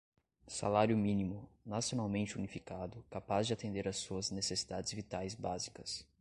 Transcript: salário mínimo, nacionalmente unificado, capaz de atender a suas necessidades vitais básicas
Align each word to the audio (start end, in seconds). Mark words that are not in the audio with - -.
salário 0.47 0.97
mínimo, 0.97 1.47
nacionalmente 1.63 2.35
unificado, 2.35 3.05
capaz 3.07 3.45
de 3.45 3.53
atender 3.53 3.87
a 3.87 3.93
suas 3.93 4.31
necessidades 4.31 4.91
vitais 4.91 5.35
básicas 5.35 6.03